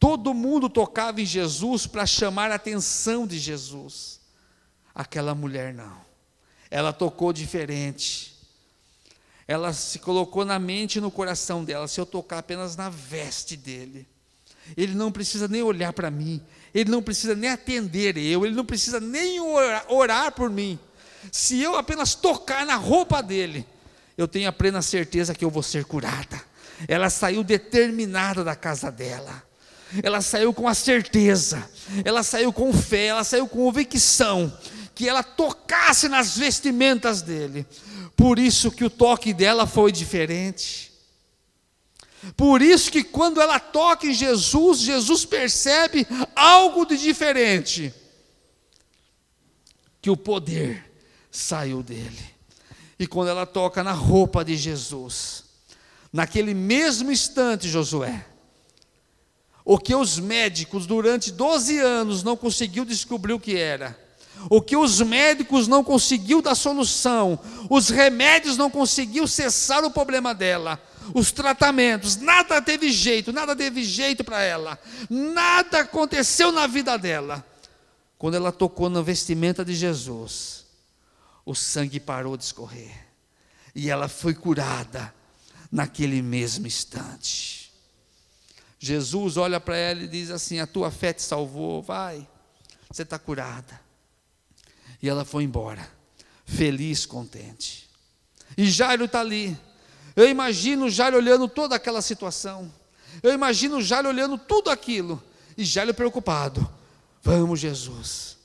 Todo 0.03 0.35
mundo 0.35 0.69
tocava 0.69 1.21
em 1.21 1.25
Jesus 1.25 1.87
para 1.87 2.05
chamar 2.05 2.51
a 2.51 2.57
atenção 2.57 3.25
de 3.25 3.39
Jesus. 3.39 4.21
Aquela 4.93 5.33
mulher 5.33 5.73
não. 5.73 5.97
Ela 6.69 6.93
tocou 6.93 7.33
diferente 7.33 8.33
ela 9.53 9.73
se 9.73 9.99
colocou 9.99 10.45
na 10.45 10.59
mente 10.59 10.97
e 10.97 11.01
no 11.01 11.11
coração 11.11 11.65
dela: 11.65 11.89
se 11.89 12.01
eu 12.01 12.07
tocar 12.07 12.39
apenas 12.39 12.77
na 12.77 12.89
veste 12.89 13.57
dele, 13.57 14.07
ele 14.77 14.95
não 14.95 15.11
precisa 15.11 15.49
nem 15.49 15.63
olhar 15.63 15.93
para 15.93 16.11
mim, 16.11 16.41
ele 16.75 16.91
não 16.91 17.03
precisa 17.03 17.35
nem 17.35 17.51
atender 17.51 18.17
eu, 18.17 18.47
ele 18.47 18.55
não 18.55 18.65
precisa 18.65 19.01
nem 19.01 19.41
orar, 19.41 19.85
orar 19.89 20.33
por 20.33 20.49
mim. 20.49 20.79
Se 21.31 21.61
eu 21.61 21.77
apenas 21.77 22.15
tocar 22.15 22.65
na 22.65 22.77
roupa 22.77 23.23
dele, 23.23 23.67
eu 24.17 24.27
tenho 24.27 24.49
a 24.49 24.53
plena 24.53 24.83
certeza 24.83 25.35
que 25.35 25.45
eu 25.45 25.51
vou 25.51 25.63
ser 25.63 25.85
curada. 25.85 26.41
Ela 26.89 27.11
saiu 27.11 27.45
determinada 27.45 28.43
da 28.43 28.57
casa 28.57 28.91
dela. 28.91 29.43
Ela 30.03 30.21
saiu 30.21 30.55
com 30.55 30.69
a 30.69 30.75
certeza, 30.75 31.69
ela 32.05 32.23
saiu 32.23 32.53
com 32.53 32.73
fé, 32.73 33.07
ela 33.07 33.25
saiu 33.25 33.49
com 33.49 33.59
convicção 33.65 34.57
que 34.95 35.09
ela 35.09 35.23
tocasse 35.23 36.09
nas 36.09 36.37
vestimentas 36.37 37.23
dele. 37.23 37.67
Por 38.17 38.39
isso 38.39 38.71
que 38.71 38.85
o 38.85 38.91
toque 38.91 39.33
dela 39.33 39.67
foi 39.67 39.91
diferente. 39.91 40.93
Por 42.37 42.63
isso 42.63 42.91
que 42.91 43.03
quando 43.03 43.41
ela 43.41 43.59
toca 43.59 44.07
em 44.07 44.15
Jesus, 44.15 44.81
Jesus 44.81 45.25
percebe 45.25 46.07
algo 46.37 46.85
de 46.87 46.97
diferente. 46.97 47.93
Que 50.01 50.11
o 50.11 50.17
poder 50.17 50.91
saiu 51.31 51.83
dele. 51.83 52.33
E 52.99 53.07
quando 53.07 53.29
ela 53.29 53.47
toca 53.47 53.83
na 53.83 53.93
roupa 53.93 54.45
de 54.45 54.57
Jesus, 54.57 55.45
naquele 56.13 56.55
mesmo 56.55 57.11
instante, 57.11 57.69
Josué, 57.69 58.25
o 59.65 59.79
que 59.79 59.95
os 59.95 60.19
médicos 60.19 60.87
durante 60.87 61.31
12 61.31 61.79
anos 61.79 62.23
não 62.23 62.37
conseguiu 62.37 62.85
descobrir 62.85 63.33
o 63.33 63.41
que 63.41 63.57
era, 63.57 63.99
o 64.51 64.61
que 64.61 64.77
os 64.77 65.01
médicos 65.01 65.69
não 65.69 65.85
conseguiu 65.85 66.43
dar 66.43 66.55
solução, 66.55 67.39
os 67.71 67.89
remédios 67.89 68.57
não 68.57 68.71
conseguiu 68.71 69.27
cessar 69.27 69.85
o 69.85 69.91
problema 69.91 70.35
dela, 70.35 70.83
os 71.15 71.33
tratamentos, 71.33 72.17
nada 72.17 72.61
teve 72.61 72.91
jeito, 72.91 73.33
nada 73.33 73.55
teve 73.55 73.85
jeito 73.85 74.25
para 74.25 74.43
ela, 74.43 74.79
nada 75.09 75.81
aconteceu 75.81 76.51
na 76.51 76.67
vida 76.67 76.97
dela. 76.97 77.45
Quando 78.19 78.35
ela 78.37 78.53
tocou 78.53 78.89
na 78.89 79.03
vestimenta 79.03 79.65
de 79.65 79.75
Jesus, 79.75 80.65
o 81.45 81.55
sangue 81.55 81.99
parou 81.99 82.37
de 82.37 82.45
escorrer. 82.45 82.95
E 83.75 83.91
ela 83.91 84.07
foi 84.07 84.33
curada 84.33 85.13
naquele 85.73 86.23
mesmo 86.23 86.67
instante. 86.67 87.62
Jesus 88.85 89.37
olha 89.37 89.61
para 89.61 89.77
ela 89.77 90.03
e 90.03 90.09
diz 90.09 90.29
assim: 90.29 90.59
A 90.59 90.67
tua 90.67 90.91
fé 90.91 91.13
te 91.13 91.23
salvou, 91.23 91.81
vai, 91.81 92.27
você 92.91 93.03
está 93.03 93.17
curada. 93.17 93.81
E 95.01 95.09
ela 95.09 95.25
foi 95.25 95.45
embora, 95.45 95.89
feliz, 96.45 97.07
contente. 97.07 97.89
E 98.59 98.69
Jairo 98.69 99.05
está 99.05 99.21
ali. 99.21 99.57
Eu 100.17 100.29
imagino 100.29 100.91
Jairo 100.91 101.17
olhando 101.17 101.47
toda 101.47 101.77
aquela 101.77 102.03
situação. 102.03 102.73
Eu 103.23 103.33
imagino 103.33 103.81
Jairo 103.81 104.09
olhando 104.09 104.37
tudo 104.37 104.69
aquilo. 104.69 105.23
E 105.57 105.65
Jairo 105.65 105.95
preocupado. 105.95 106.69
Vamos, 107.23 107.61
Jesus. 107.61 108.37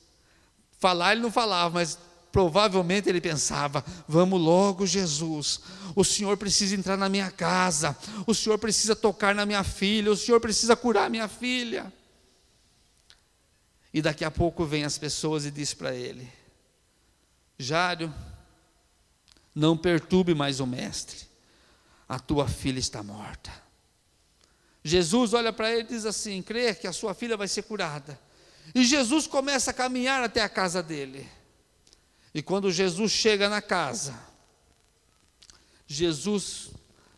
Falar 0.77 1.13
ele 1.13 1.21
não 1.21 1.31
falava, 1.31 1.73
mas 1.73 1.97
provavelmente 2.31 3.09
ele 3.09 3.21
pensava: 3.21 3.83
vamos 4.07 4.39
logo, 4.41 4.85
Jesus. 4.85 5.61
O 5.95 6.03
Senhor 6.03 6.37
precisa 6.37 6.75
entrar 6.75 6.97
na 6.97 7.09
minha 7.09 7.31
casa. 7.31 7.97
O 8.25 8.33
Senhor 8.33 8.57
precisa 8.57 8.95
tocar 8.95 9.33
na 9.33 9.45
minha 9.45 9.63
filha. 9.63 10.11
O 10.11 10.17
Senhor 10.17 10.39
precisa 10.39 10.75
curar 10.75 11.09
minha 11.09 11.27
filha. 11.27 11.91
E 13.93 14.01
daqui 14.01 14.23
a 14.23 14.31
pouco 14.31 14.65
vem 14.65 14.83
as 14.83 14.97
pessoas 14.97 15.45
e 15.45 15.51
diz 15.51 15.73
para 15.73 15.95
ele: 15.95 16.31
Jário, 17.57 18.13
não 19.55 19.75
perturbe 19.75 20.35
mais 20.35 20.59
o 20.59 20.67
mestre, 20.67 21.25
a 22.07 22.19
tua 22.19 22.47
filha 22.47 22.79
está 22.79 23.01
morta. 23.01 23.51
Jesus 24.83 25.33
olha 25.33 25.51
para 25.51 25.71
ele 25.71 25.81
e 25.81 25.87
diz 25.87 26.05
assim: 26.05 26.41
crê 26.41 26.73
que 26.75 26.87
a 26.87 26.93
sua 26.93 27.13
filha 27.13 27.35
vai 27.35 27.47
ser 27.47 27.63
curada. 27.63 28.19
E 28.75 28.85
Jesus 28.85 29.25
começa 29.27 29.71
a 29.71 29.73
caminhar 29.73 30.23
até 30.23 30.41
a 30.41 30.49
casa 30.49 30.83
dele. 30.83 31.27
E 32.37 32.43
quando 32.43 32.71
Jesus 32.71 33.11
chega 33.11 33.49
na 33.49 33.63
casa, 33.63 34.13
Jesus 35.87 36.69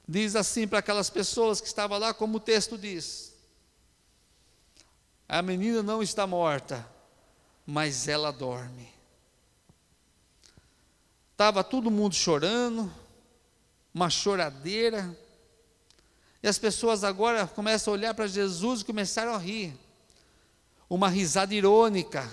diz 0.08 0.34
assim 0.34 0.66
para 0.66 0.80
aquelas 0.80 1.10
pessoas 1.10 1.60
que 1.60 1.68
estavam 1.68 2.00
lá, 2.00 2.14
como 2.14 2.38
o 2.38 2.40
texto 2.40 2.78
diz: 2.78 3.34
A 5.28 5.42
menina 5.42 5.84
não 5.84 6.02
está 6.02 6.26
morta, 6.26 6.90
mas 7.68 8.08
ela 8.08 8.32
dorme. 8.32 8.88
Estava 11.34 11.66
todo 11.66 11.92
mundo 11.92 12.16
chorando, 12.16 12.90
uma 13.94 14.10
choradeira. 14.10 15.14
E 16.42 16.48
as 16.48 16.58
pessoas 16.58 17.04
agora 17.04 17.46
começam 17.46 17.92
a 17.94 17.98
olhar 17.98 18.14
para 18.14 18.26
Jesus 18.26 18.80
e 18.80 18.86
começaram 18.86 19.34
a 19.34 19.38
rir. 19.38 19.78
Uma 20.90 21.10
risada 21.10 21.54
irônica. 21.54 22.26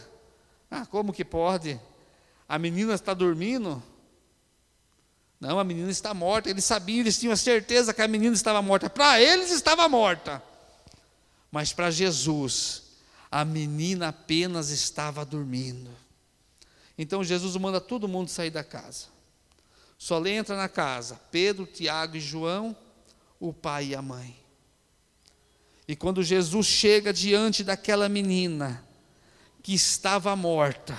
Ah, 0.71 0.87
como 0.87 1.13
que 1.13 1.25
pode? 1.25 1.81
A 2.49 2.59
menina 2.59 2.95
está 2.95 3.13
dormindo? 3.13 3.83
Não, 5.41 5.59
a 5.59 5.65
menina 5.65 5.91
está 5.91 6.15
morta. 6.15 6.49
Eles 6.49 6.65
sabiam, 6.65 7.01
eles 7.01 7.19
tinham 7.19 7.33
a 7.33 7.37
certeza 7.37 7.93
que 7.93 8.03
a 8.03 8.09
menina 8.09 8.35
estava 8.35 8.63
morta. 8.63 8.89
Para 8.89 9.21
eles 9.21 9.51
estava 9.51 9.89
morta. 9.89 10.43
Mas 11.51 11.73
para 11.73 11.91
Jesus, 11.91 12.83
a 13.31 13.45
menina 13.45 14.09
apenas 14.09 14.71
estava 14.71 15.25
dormindo. 15.25 15.91
Então 16.99 17.23
Jesus 17.23 17.57
manda 17.57 17.81
todo 17.81 18.09
mundo 18.09 18.29
sair 18.29 18.51
da 18.51 18.65
casa. 18.65 19.07
Só 19.99 20.25
entra 20.27 20.57
na 20.57 20.69
casa 20.69 21.21
Pedro, 21.31 21.67
Tiago 21.67 22.17
e 22.17 22.21
João, 22.21 22.77
o 23.41 23.53
pai 23.53 23.89
e 23.89 23.95
a 23.95 24.03
mãe. 24.03 24.37
E 25.89 25.95
quando 25.95 26.23
Jesus 26.23 26.67
chega 26.67 27.13
diante 27.13 27.63
daquela 27.63 28.09
menina 28.09 28.85
que 29.63 29.75
estava 29.75 30.35
morta, 30.35 30.97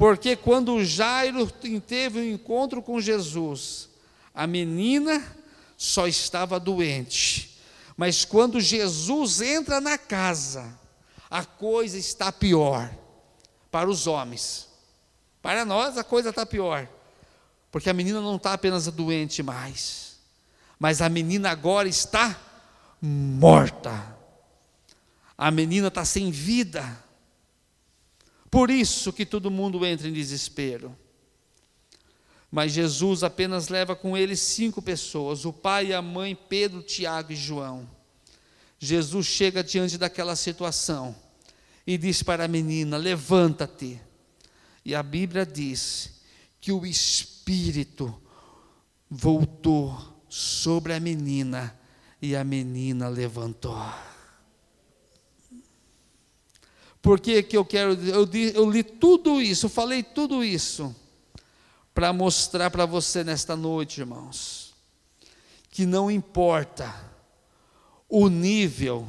porque 0.00 0.34
quando 0.34 0.82
Jairo 0.82 1.46
teve 1.86 2.20
o 2.20 2.22
um 2.22 2.24
encontro 2.24 2.80
com 2.80 2.98
Jesus, 2.98 3.90
a 4.34 4.46
menina 4.46 5.22
só 5.76 6.06
estava 6.06 6.58
doente, 6.58 7.60
mas 7.98 8.24
quando 8.24 8.58
Jesus 8.62 9.42
entra 9.42 9.78
na 9.78 9.98
casa, 9.98 10.74
a 11.30 11.44
coisa 11.44 11.98
está 11.98 12.32
pior 12.32 12.90
para 13.70 13.90
os 13.90 14.06
homens. 14.06 14.68
Para 15.42 15.66
nós 15.66 15.98
a 15.98 16.02
coisa 16.02 16.30
está 16.30 16.46
pior, 16.46 16.88
porque 17.70 17.90
a 17.90 17.92
menina 17.92 18.22
não 18.22 18.36
está 18.36 18.54
apenas 18.54 18.86
doente 18.86 19.42
mais, 19.42 20.16
mas 20.78 21.02
a 21.02 21.10
menina 21.10 21.50
agora 21.50 21.86
está 21.86 22.40
morta. 23.02 24.16
A 25.36 25.50
menina 25.50 25.88
está 25.88 26.06
sem 26.06 26.30
vida. 26.30 27.04
Por 28.50 28.70
isso 28.70 29.12
que 29.12 29.24
todo 29.24 29.50
mundo 29.50 29.86
entra 29.86 30.08
em 30.08 30.12
desespero. 30.12 30.96
Mas 32.50 32.72
Jesus 32.72 33.22
apenas 33.22 33.68
leva 33.68 33.94
com 33.94 34.16
ele 34.16 34.34
cinco 34.34 34.82
pessoas: 34.82 35.44
o 35.44 35.52
pai, 35.52 35.92
a 35.92 36.02
mãe, 36.02 36.34
Pedro, 36.34 36.82
Tiago 36.82 37.32
e 37.32 37.36
João. 37.36 37.88
Jesus 38.78 39.26
chega 39.26 39.62
diante 39.62 39.96
daquela 39.96 40.34
situação 40.34 41.14
e 41.86 41.96
diz 41.96 42.22
para 42.22 42.44
a 42.44 42.48
menina: 42.48 42.96
Levanta-te. 42.96 44.00
E 44.84 44.94
a 44.94 45.02
Bíblia 45.02 45.46
diz 45.46 46.20
que 46.60 46.72
o 46.72 46.84
Espírito 46.84 48.20
voltou 49.08 50.22
sobre 50.28 50.94
a 50.94 51.00
menina 51.00 51.78
e 52.20 52.34
a 52.34 52.42
menina 52.42 53.08
levantou. 53.08 53.78
Por 57.02 57.18
que, 57.18 57.46
eu 57.52 57.64
quero, 57.64 57.94
eu, 57.94 58.28
eu 58.54 58.70
li 58.70 58.82
tudo 58.82 59.40
isso, 59.40 59.68
falei 59.68 60.02
tudo 60.02 60.44
isso, 60.44 60.94
para 61.94 62.12
mostrar 62.12 62.70
para 62.70 62.84
você 62.84 63.24
nesta 63.24 63.56
noite, 63.56 64.00
irmãos, 64.00 64.74
que 65.70 65.86
não 65.86 66.10
importa 66.10 66.94
o 68.08 68.28
nível, 68.28 69.08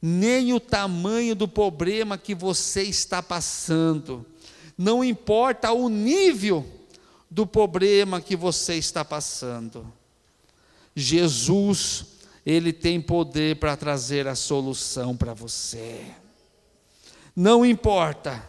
nem 0.00 0.52
o 0.52 0.58
tamanho 0.58 1.36
do 1.36 1.46
problema 1.46 2.18
que 2.18 2.34
você 2.34 2.82
está 2.82 3.22
passando, 3.22 4.26
não 4.76 5.04
importa 5.04 5.70
o 5.70 5.88
nível 5.88 6.66
do 7.30 7.46
problema 7.46 8.20
que 8.20 8.34
você 8.34 8.74
está 8.74 9.04
passando. 9.04 9.90
Jesus, 10.94 12.04
Ele 12.44 12.72
tem 12.72 13.00
poder 13.00 13.56
para 13.56 13.76
trazer 13.76 14.26
a 14.26 14.34
solução 14.34 15.16
para 15.16 15.32
você. 15.32 16.04
Não 17.34 17.64
importa 17.64 18.42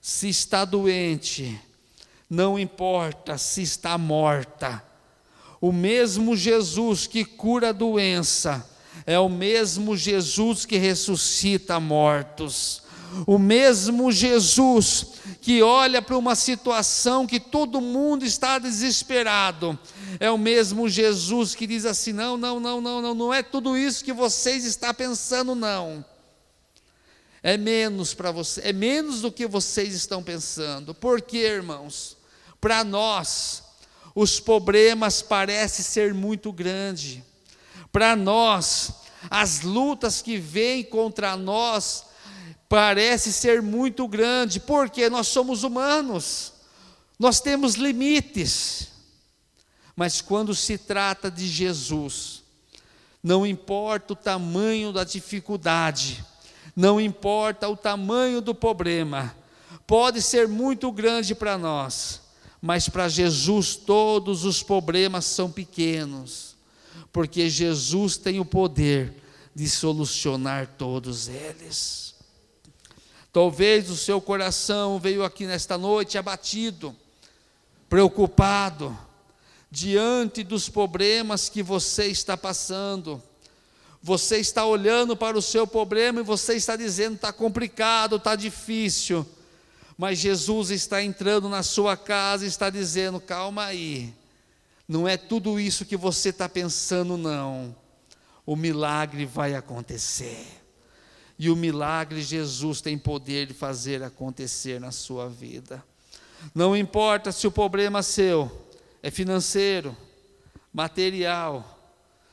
se 0.00 0.28
está 0.28 0.64
doente, 0.64 1.60
não 2.28 2.58
importa 2.58 3.38
se 3.38 3.62
está 3.62 3.96
morta, 3.96 4.82
o 5.60 5.72
mesmo 5.72 6.36
Jesus 6.36 7.06
que 7.06 7.24
cura 7.24 7.70
a 7.70 7.72
doença, 7.72 8.68
é 9.06 9.18
o 9.18 9.28
mesmo 9.28 9.96
Jesus 9.96 10.64
que 10.64 10.76
ressuscita 10.76 11.80
mortos. 11.80 12.82
O 13.26 13.38
mesmo 13.38 14.12
Jesus 14.12 15.06
que 15.40 15.62
olha 15.62 16.02
para 16.02 16.16
uma 16.18 16.34
situação 16.34 17.26
que 17.26 17.40
todo 17.40 17.80
mundo 17.80 18.22
está 18.24 18.58
desesperado, 18.58 19.78
é 20.20 20.30
o 20.30 20.36
mesmo 20.36 20.88
Jesus 20.90 21.54
que 21.54 21.66
diz 21.66 21.86
assim: 21.86 22.12
não, 22.12 22.36
não, 22.36 22.60
não, 22.60 22.82
não, 22.82 23.00
não, 23.00 23.14
não 23.14 23.34
é 23.34 23.42
tudo 23.42 23.76
isso 23.78 24.04
que 24.04 24.12
vocês 24.12 24.64
estão 24.66 24.92
pensando, 24.92 25.54
não. 25.54 26.04
É 27.42 27.56
menos 27.56 28.14
para 28.14 28.30
você, 28.32 28.60
é 28.64 28.72
menos 28.72 29.20
do 29.20 29.30
que 29.30 29.46
vocês 29.46 29.94
estão 29.94 30.22
pensando. 30.22 30.94
Por 30.94 31.22
quê, 31.22 31.38
irmãos? 31.38 32.16
Para 32.60 32.82
nós, 32.82 33.62
os 34.14 34.40
problemas 34.40 35.22
parecem 35.22 35.84
ser 35.84 36.12
muito 36.12 36.52
grandes. 36.52 37.22
Para 37.92 38.16
nós, 38.16 38.92
as 39.30 39.60
lutas 39.60 40.20
que 40.20 40.38
vêm 40.38 40.82
contra 40.82 41.36
nós 41.36 42.04
parece 42.68 43.32
ser 43.32 43.62
muito 43.62 44.06
grande, 44.06 44.60
porque 44.60 45.08
nós 45.08 45.28
somos 45.28 45.62
humanos. 45.62 46.52
Nós 47.18 47.40
temos 47.40 47.74
limites. 47.74 48.88
Mas 49.96 50.20
quando 50.20 50.54
se 50.54 50.78
trata 50.78 51.30
de 51.30 51.46
Jesus, 51.46 52.42
não 53.22 53.46
importa 53.46 54.12
o 54.12 54.16
tamanho 54.16 54.92
da 54.92 55.02
dificuldade, 55.02 56.24
não 56.78 57.00
importa 57.00 57.68
o 57.68 57.76
tamanho 57.76 58.40
do 58.40 58.54
problema, 58.54 59.34
pode 59.86 60.22
ser 60.22 60.46
muito 60.46 60.92
grande 60.92 61.34
para 61.34 61.58
nós, 61.58 62.22
mas 62.62 62.88
para 62.88 63.08
Jesus 63.08 63.74
todos 63.74 64.44
os 64.44 64.62
problemas 64.62 65.24
são 65.24 65.50
pequenos 65.50 66.48
porque 67.12 67.48
Jesus 67.48 68.16
tem 68.16 68.38
o 68.38 68.44
poder 68.44 69.12
de 69.54 69.68
solucionar 69.68 70.68
todos 70.78 71.28
eles. 71.28 72.14
Talvez 73.32 73.90
o 73.90 73.96
seu 73.96 74.20
coração 74.20 74.98
veio 74.98 75.24
aqui 75.24 75.46
nesta 75.46 75.76
noite 75.76 76.16
abatido, 76.16 76.94
preocupado, 77.88 78.96
diante 79.70 80.42
dos 80.42 80.68
problemas 80.68 81.48
que 81.48 81.62
você 81.62 82.06
está 82.06 82.36
passando. 82.36 83.22
Você 84.08 84.38
está 84.38 84.64
olhando 84.64 85.14
para 85.14 85.36
o 85.36 85.42
seu 85.42 85.66
problema 85.66 86.20
e 86.20 86.22
você 86.22 86.54
está 86.54 86.76
dizendo: 86.76 87.16
está 87.16 87.30
complicado, 87.30 88.16
está 88.16 88.34
difícil. 88.34 89.26
Mas 89.98 90.18
Jesus 90.18 90.70
está 90.70 91.02
entrando 91.02 91.46
na 91.46 91.62
sua 91.62 91.94
casa 91.94 92.46
e 92.46 92.48
está 92.48 92.70
dizendo: 92.70 93.20
calma 93.20 93.64
aí, 93.64 94.14
não 94.88 95.06
é 95.06 95.18
tudo 95.18 95.60
isso 95.60 95.84
que 95.84 95.94
você 95.94 96.30
está 96.30 96.48
pensando, 96.48 97.18
não. 97.18 97.76
O 98.46 98.56
milagre 98.56 99.26
vai 99.26 99.54
acontecer. 99.54 100.42
E 101.38 101.50
o 101.50 101.54
milagre 101.54 102.22
Jesus 102.22 102.80
tem 102.80 102.96
poder 102.96 103.48
de 103.48 103.52
fazer 103.52 104.02
acontecer 104.02 104.80
na 104.80 104.90
sua 104.90 105.28
vida. 105.28 105.84
Não 106.54 106.74
importa 106.74 107.30
se 107.30 107.46
o 107.46 107.52
problema 107.52 108.02
seu 108.02 108.70
é 109.02 109.10
financeiro, 109.10 109.94
material, 110.72 111.77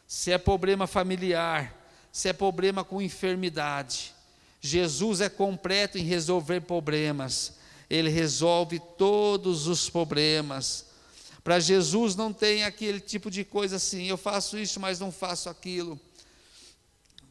se 0.08 0.32
é 0.32 0.38
problema 0.38 0.88
familiar, 0.88 1.74
se 2.12 2.30
é 2.30 2.34
problema 2.34 2.84
com 2.84 3.02
enfermidade. 3.02 4.14
Jesus 4.62 5.22
é 5.22 5.30
completo 5.30 5.98
em 5.98 6.04
resolver 6.04 6.62
problemas. 6.62 7.54
Ele 7.90 8.10
resolve 8.10 8.80
todos 8.98 9.68
os 9.68 9.90
problemas. 9.90 10.86
Para 11.44 11.60
Jesus 11.60 12.16
não 12.16 12.34
tem 12.34 12.64
aquele 12.64 13.00
tipo 13.00 13.30
de 13.30 13.44
coisa 13.44 13.76
assim, 13.76 14.08
eu 14.08 14.18
faço 14.18 14.58
isso, 14.58 14.80
mas 14.80 15.00
não 15.00 15.12
faço 15.12 15.50
aquilo. 15.50 16.00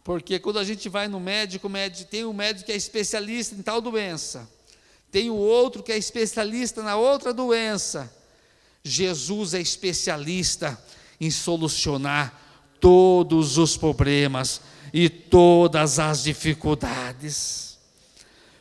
Porque 0.04 0.38
quando 0.38 0.58
a 0.58 0.64
gente 0.64 0.88
vai 0.88 1.08
no 1.08 1.18
médico, 1.18 1.68
médico 1.68 2.10
tem 2.10 2.24
um 2.24 2.32
médico 2.32 2.66
que 2.66 2.72
é 2.72 2.76
especialista 2.76 3.54
em 3.54 3.62
tal 3.62 3.80
doença, 3.80 4.48
tem 5.10 5.30
o 5.30 5.34
outro 5.34 5.82
que 5.82 5.90
é 5.90 5.96
especialista 5.96 6.82
na 6.82 6.94
outra 6.94 7.32
doença. 7.32 8.14
Jesus 8.84 9.54
é 9.54 9.60
especialista 9.60 10.78
em 11.20 11.30
solucionar 11.30 12.43
todos 12.84 13.56
os 13.56 13.78
problemas 13.78 14.60
e 14.92 15.08
todas 15.08 15.98
as 15.98 16.22
dificuldades. 16.22 17.73